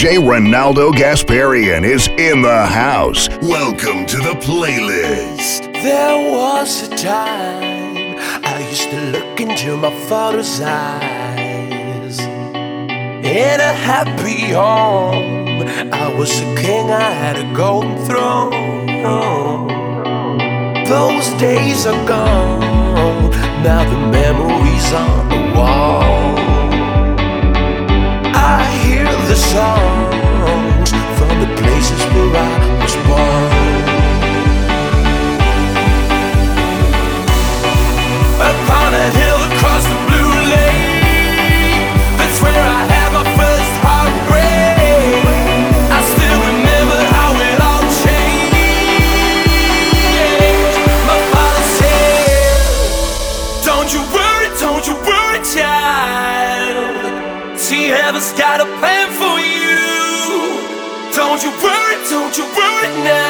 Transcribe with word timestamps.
DJ 0.00 0.16
Ronaldo 0.16 0.92
Gasparian 0.92 1.84
is 1.84 2.08
in 2.08 2.40
the 2.40 2.64
house. 2.64 3.28
Welcome 3.42 4.06
to 4.06 4.16
the 4.16 4.34
playlist. 4.40 5.70
There 5.74 6.32
was 6.32 6.88
a 6.88 6.96
time 6.96 8.16
I 8.42 8.66
used 8.66 8.88
to 8.88 8.98
look 9.12 9.38
into 9.38 9.76
my 9.76 9.90
father's 10.08 10.58
eyes. 10.62 12.18
In 12.18 13.60
a 13.60 13.74
happy 13.74 14.54
home, 14.54 15.68
I 15.92 16.14
was 16.16 16.30
a 16.40 16.54
king, 16.56 16.90
I 16.90 17.10
had 17.10 17.36
a 17.36 17.54
golden 17.54 17.98
throne. 18.06 18.86
Those 20.86 21.28
days 21.38 21.84
are 21.84 22.06
gone, 22.08 23.30
now 23.62 23.84
the 23.84 23.98
memories 24.10 24.92
on 24.94 25.28
the 25.28 25.58
wall. 25.58 26.49
The 29.30 29.36
songs 29.36 30.90
from 31.16 31.38
the 31.38 31.46
places 31.62 32.02
where 32.12 32.34
I 32.34 32.82
was 32.82 32.96
born. 33.06 33.50
Upon 38.50 38.90
a 38.92 39.10
hill 39.18 39.39
don't 62.32 62.38
you 62.38 62.44
worry 62.54 63.02
now. 63.02 63.29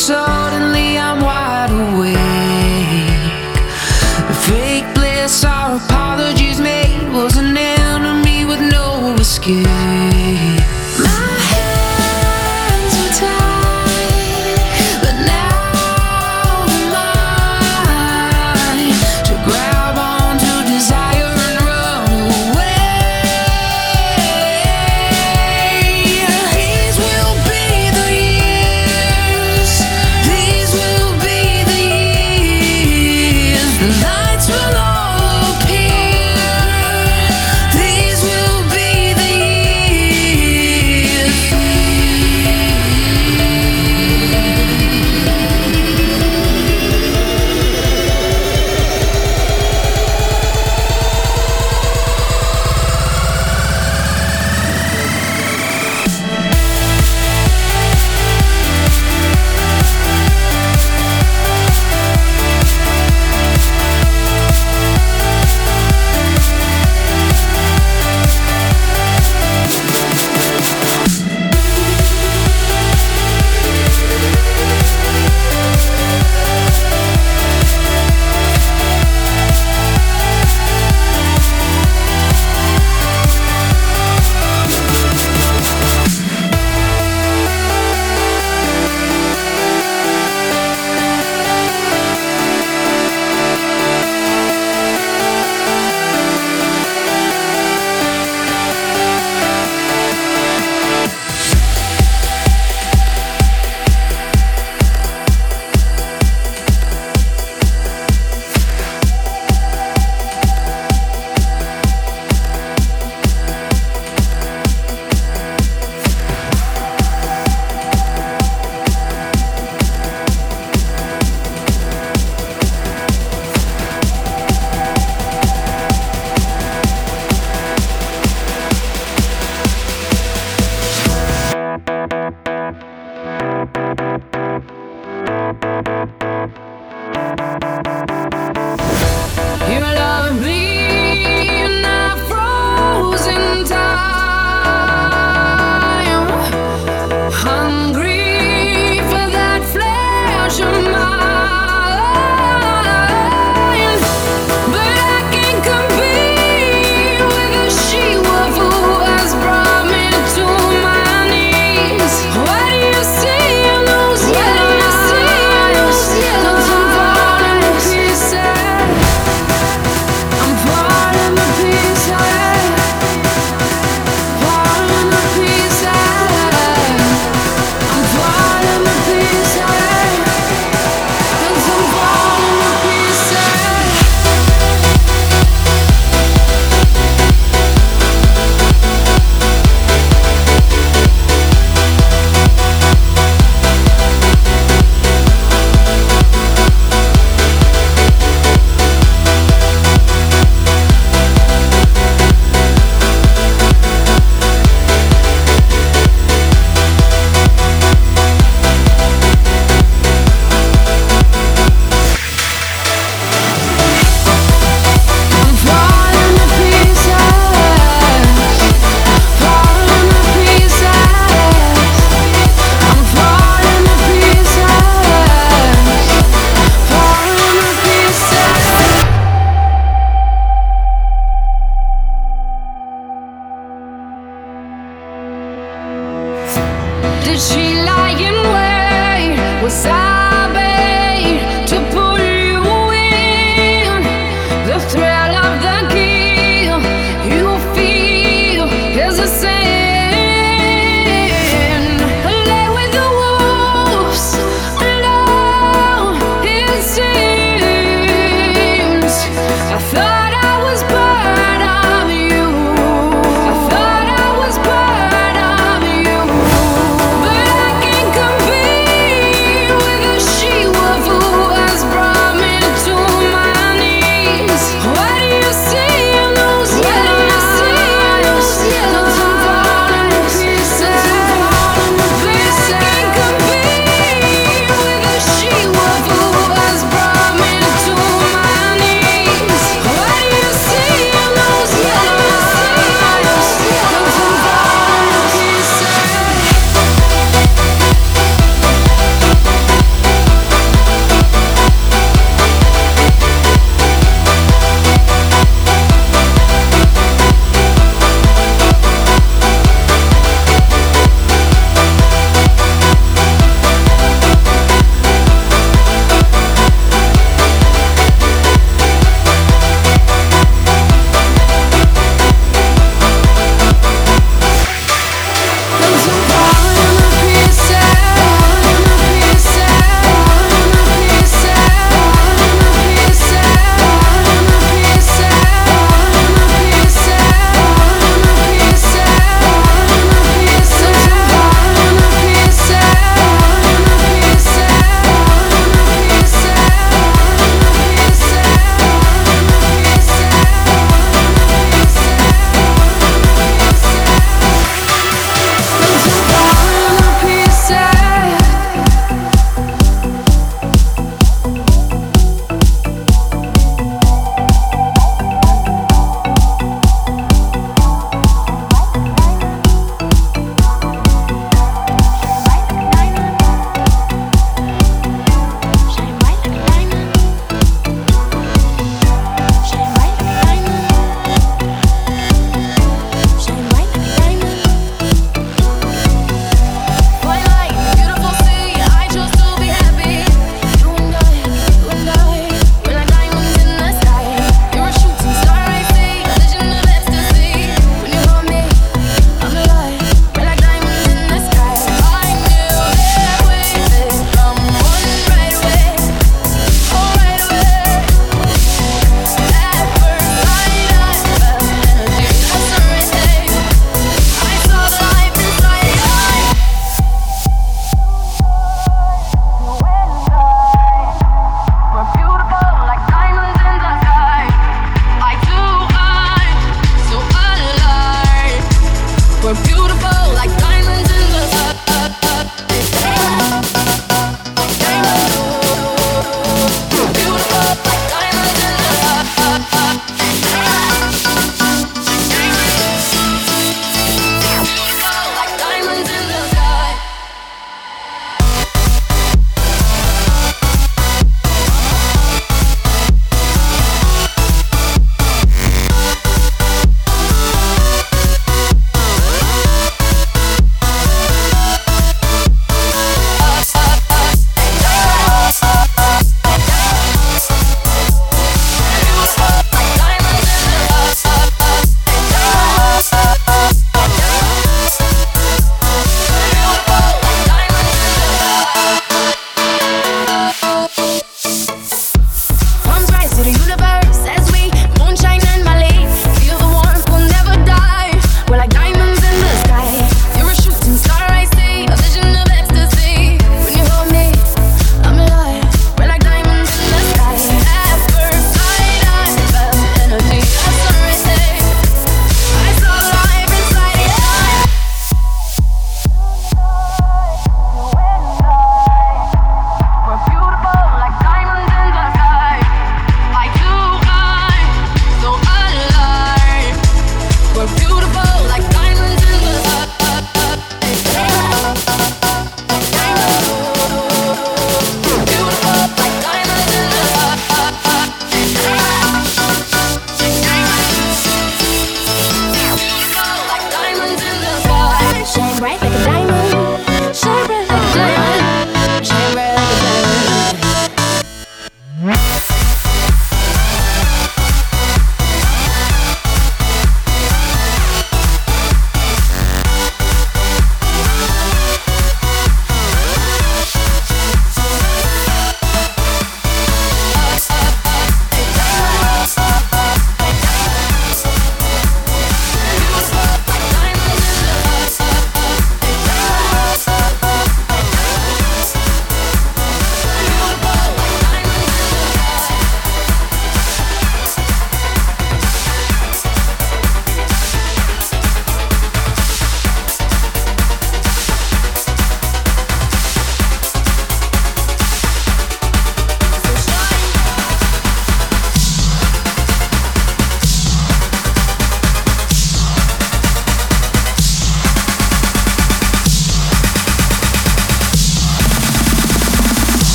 These 0.00 0.12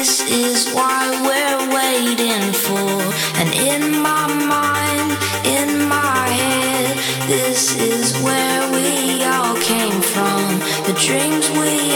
This 0.00 0.22
is 0.30 0.72
why 0.72 1.10
we're 1.28 1.76
waiting 1.76 2.54
for. 2.54 2.88
And 3.38 3.52
in 3.52 4.00
my 4.00 4.26
mind, 4.32 5.10
in 5.44 5.86
my 5.88 6.26
head, 6.26 6.96
this 7.28 7.76
is 7.76 8.18
where 8.22 8.62
we 8.72 9.22
all 9.24 9.54
came 9.56 10.00
from. 10.00 10.58
The 10.88 10.96
dreams 10.98 11.50
we 11.50 11.89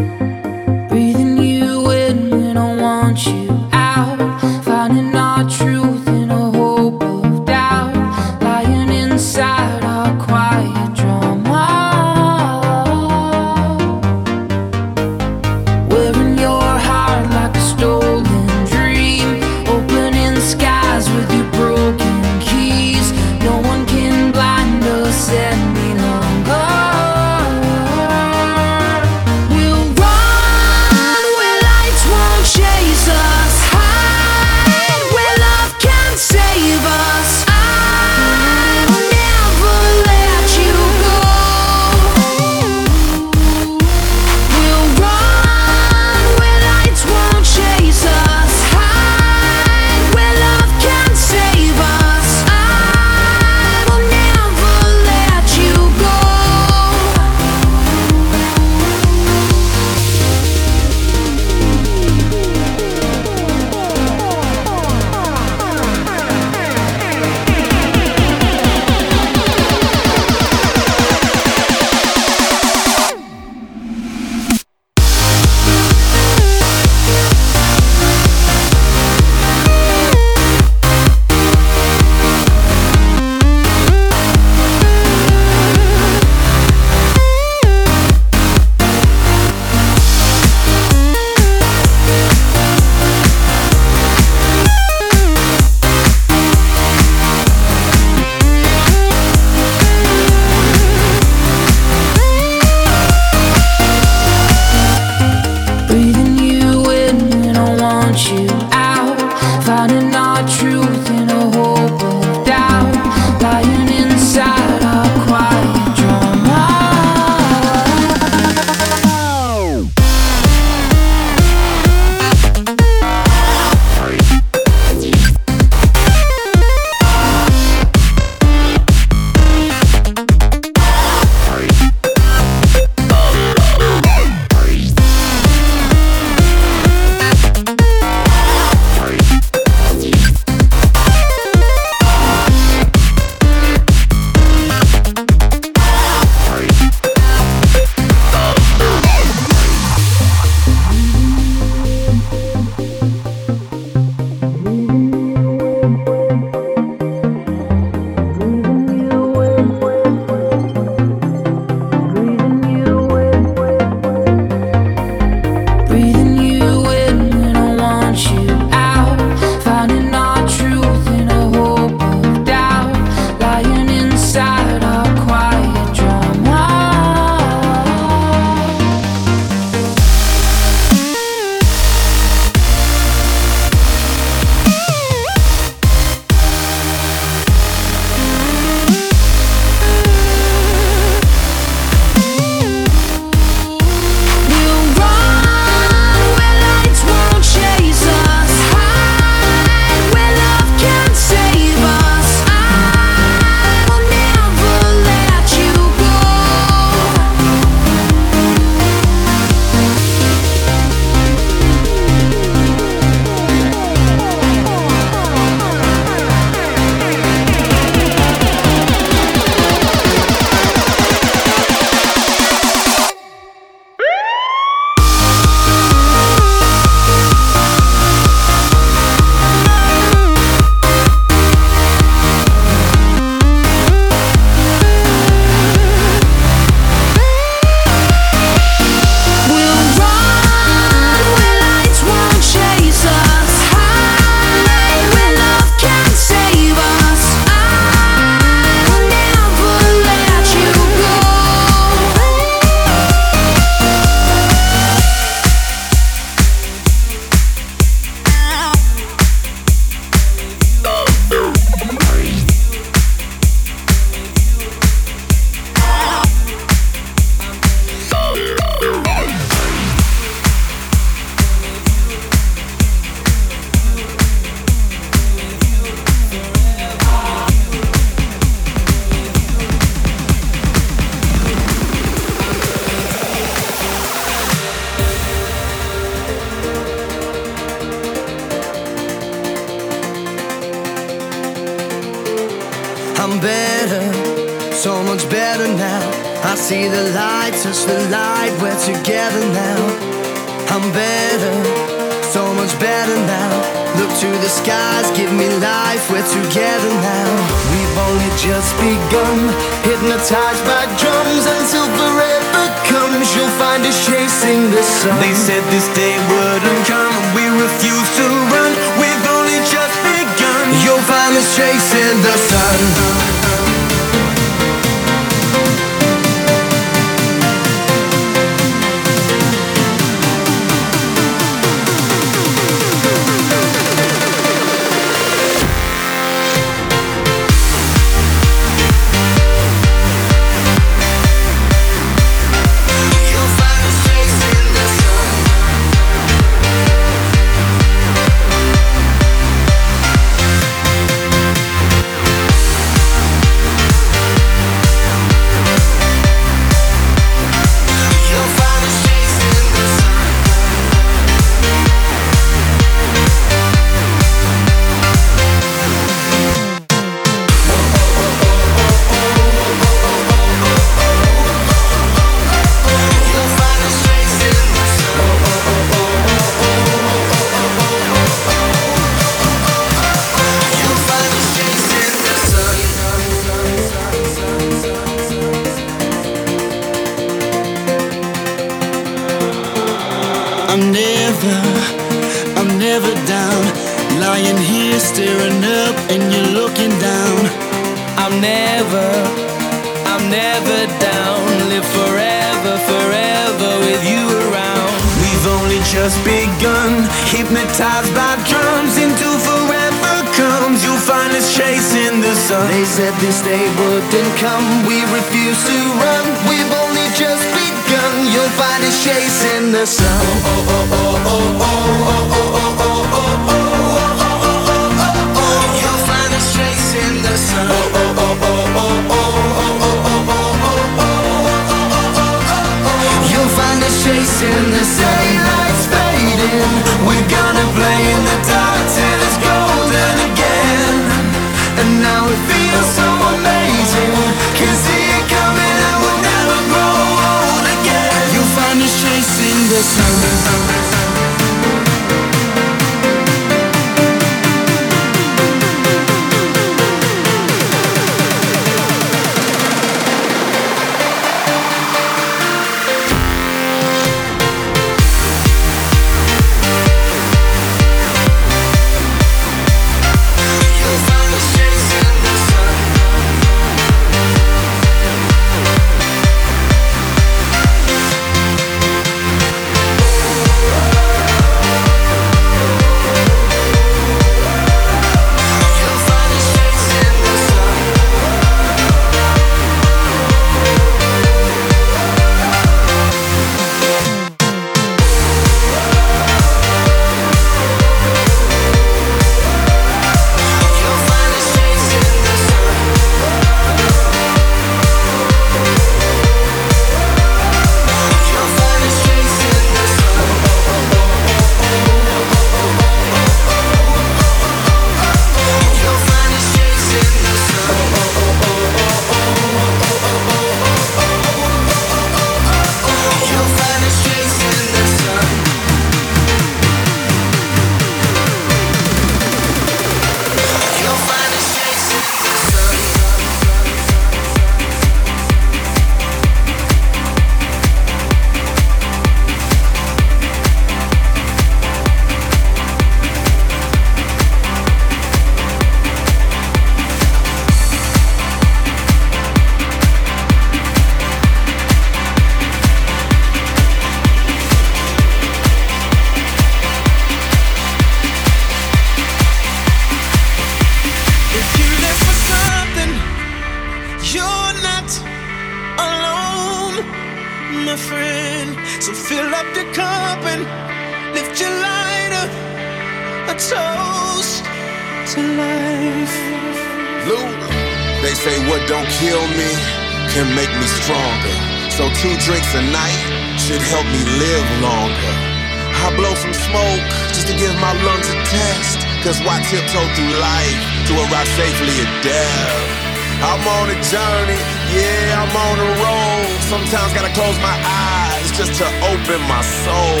to 598.60 598.66
open 598.92 599.20
my 599.24 599.40
soul. 599.64 600.00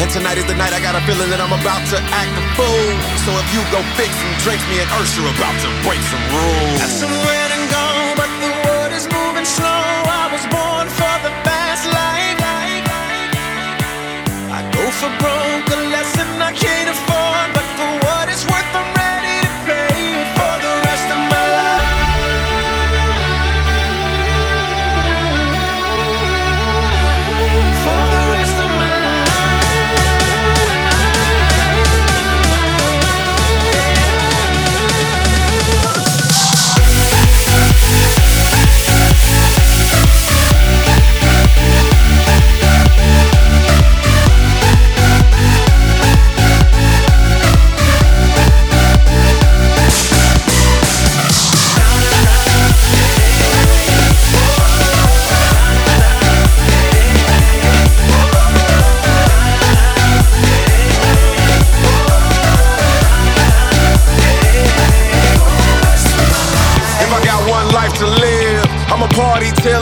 And 0.00 0.08
tonight 0.10 0.36
is 0.36 0.44
the 0.44 0.54
night 0.54 0.72
I 0.72 0.80
got 0.80 0.96
a 0.96 1.02
feeling 1.08 1.32
that 1.32 1.40
I'm 1.40 1.52
about 1.52 1.80
to 1.92 1.98
act 2.12 2.32
a 2.36 2.44
fool. 2.56 2.88
So 3.24 3.30
if 3.40 3.48
you 3.56 3.60
go 3.72 3.80
fix 3.96 4.12
some 4.12 4.34
drinks, 4.44 4.64
me 4.68 4.84
and 4.84 4.90
Ursula 5.00 5.32
about 5.32 5.56
to 5.64 5.68
break 5.84 6.00
some 6.12 6.24
rules. 6.28 6.76
Got 6.76 6.92
somewhere 6.92 7.48
to 7.56 7.60
go, 7.72 7.86
but 8.20 8.30
the 8.44 8.52
world 8.68 8.92
is 8.92 9.08
moving 9.08 9.48
slow. 9.48 9.84
I 10.08 10.28
was 10.28 10.44
born 10.52 10.86
for 10.92 11.14
the 11.24 11.32
fast 11.44 11.88
life. 11.88 12.40
I 14.52 14.60
go 14.76 14.84
for 15.00 15.08
broke, 15.16 15.68
a 15.72 15.80
lesson 15.88 16.28
I 16.36 16.52
can't 16.52 16.90
afford, 16.92 17.59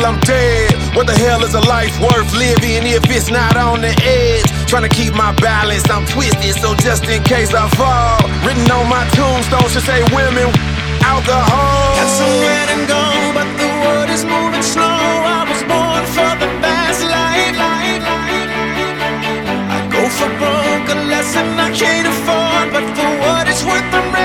I'm 0.08 0.18
dead. 0.20 0.72
What 0.96 1.06
the 1.06 1.12
hell 1.12 1.44
is 1.44 1.52
a 1.52 1.60
life 1.68 1.92
worth 2.00 2.32
living 2.32 2.88
if 2.88 3.04
it's 3.12 3.28
not 3.28 3.58
on 3.60 3.82
the 3.82 3.92
edge? 4.00 4.48
Trying 4.64 4.88
to 4.88 4.88
keep 4.88 5.12
my 5.12 5.36
balance, 5.36 5.84
I'm 5.90 6.06
twisted, 6.08 6.56
so 6.56 6.72
just 6.80 7.04
in 7.04 7.22
case 7.24 7.52
I 7.52 7.68
fall. 7.76 8.16
Written 8.40 8.64
on 8.72 8.88
my 8.88 9.04
tombstone 9.12 9.68
should 9.68 9.84
say 9.84 10.00
women, 10.16 10.48
alcohol. 11.04 11.92
Got 12.00 12.08
somewhere 12.08 12.64
to 12.72 12.78
go, 12.88 13.04
but 13.36 13.48
the 13.60 13.68
world 13.84 14.08
is 14.08 14.24
moving 14.24 14.64
slow. 14.64 14.96
I 15.28 15.44
was 15.44 15.60
born 15.68 16.00
for 16.16 16.32
the 16.40 16.48
fast 16.64 17.04
life. 17.04 17.60
I 19.68 19.84
go 19.92 20.08
for 20.08 20.32
broke, 20.40 20.88
lesson 21.12 21.52
I 21.60 21.68
can't 21.76 22.08
afford, 22.08 22.72
but 22.72 22.86
for 22.96 23.12
what 23.28 23.44
it's 23.44 23.60
worth, 23.60 23.92
I'm 23.92 24.17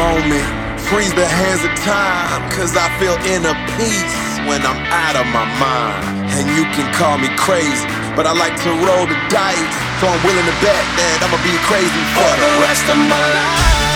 moment. 0.00 0.48
Freeze 0.88 1.12
the 1.12 1.28
hands 1.28 1.62
of 1.62 1.72
time, 1.84 2.40
cause 2.50 2.72
I 2.74 2.88
feel 2.96 3.14
inner 3.28 3.54
peace 3.76 4.16
when 4.48 4.64
I'm 4.64 4.80
out 4.88 5.16
of 5.20 5.26
my 5.28 5.44
mind. 5.60 6.32
And 6.40 6.48
you 6.56 6.64
can 6.72 6.88
call 6.96 7.20
me 7.20 7.28
crazy, 7.36 7.84
but 8.16 8.24
I 8.24 8.32
like 8.32 8.56
to 8.64 8.70
roll 8.80 9.04
the 9.04 9.18
dice. 9.28 9.76
So 10.00 10.08
I'm 10.08 10.20
willing 10.24 10.48
to 10.48 10.56
bet 10.64 10.82
that 10.96 11.16
I'ma 11.20 11.38
be 11.44 11.54
crazy 11.68 12.02
for 12.16 12.24
For 12.24 12.34
the 12.40 12.52
rest 12.64 12.84
of 12.88 12.96
my 12.96 13.24
life. 13.36 13.89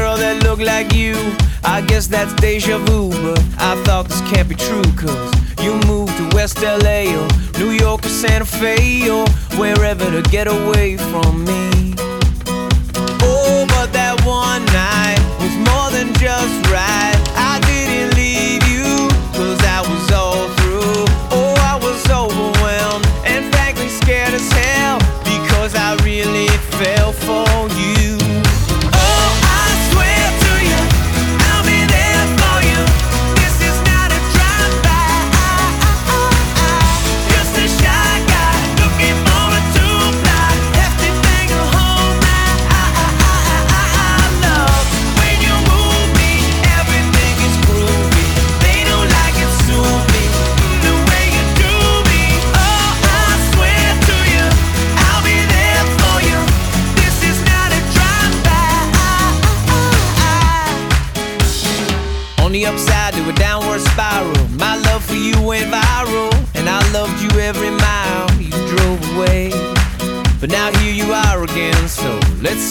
girl 0.00 0.16
that 0.16 0.42
looked 0.44 0.62
like 0.62 0.94
you. 0.94 1.14
I 1.62 1.82
guess 1.82 2.06
that's 2.06 2.32
deja 2.40 2.78
vu, 2.86 3.10
but 3.24 3.38
I 3.58 3.72
thought 3.84 4.08
this 4.08 4.22
can't 4.32 4.48
be 4.48 4.54
true, 4.54 4.88
cause 4.96 5.30
you 5.64 5.72
moved 5.92 6.16
to 6.16 6.24
West 6.34 6.62
LA 6.62 7.00
or 7.20 7.28
New 7.60 7.72
York 7.84 8.06
or 8.06 8.08
Santa 8.08 8.46
Fe 8.46 9.10
or 9.10 9.28
wherever 9.60 10.06
to 10.16 10.22
get 10.30 10.46
away 10.48 10.96
from 10.96 11.44
me. 11.44 11.94
Oh, 13.28 13.66
but 13.74 13.88
that 13.92 14.16
one 14.24 14.64
night 14.86 15.20
was 15.42 15.54
more 15.68 15.88
than 15.96 16.08
just 16.14 16.69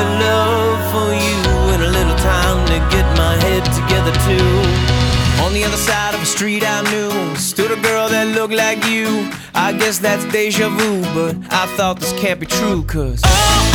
a 0.00 0.08
love 0.24 0.80
for 0.92 1.10
you 1.12 1.40
and 1.72 1.82
a 1.82 1.90
little 1.90 2.16
time 2.16 2.58
to 2.66 2.78
get 2.94 3.06
my 3.16 3.34
head 3.44 3.64
together 3.78 4.12
too. 4.26 4.50
On 5.44 5.52
the 5.52 5.64
other 5.64 5.76
side 5.76 6.14
of 6.14 6.22
a 6.22 6.26
street 6.26 6.62
I 6.64 6.80
knew 6.90 7.36
stood 7.36 7.70
a 7.70 7.80
girl 7.80 8.08
that 8.08 8.34
looked 8.34 8.54
like 8.54 8.84
you. 8.86 9.30
I 9.54 9.72
guess 9.72 9.98
that's 9.98 10.24
deja 10.32 10.68
vu, 10.68 11.02
but 11.14 11.36
I 11.52 11.66
thought 11.76 12.00
this 12.00 12.12
can't 12.18 12.40
be 12.40 12.46
true, 12.46 12.82
cause. 12.84 13.20
Oh! 13.24 13.69